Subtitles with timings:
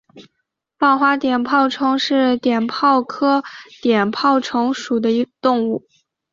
[0.79, 3.43] 棒花碘泡虫为碘泡科
[3.83, 5.83] 碘泡虫属的动物。